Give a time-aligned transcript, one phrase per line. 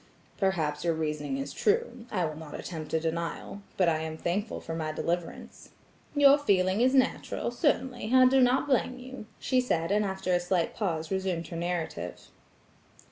[0.39, 3.61] "Perhaps your reasoning is true; I will not attempt a denial.
[3.77, 5.69] But I am thankful for my deliverance."
[6.15, 10.39] "Your feeling is natural; certainly, I do not blame you," she said, and after a
[10.39, 12.19] slight pause resumed her narrative.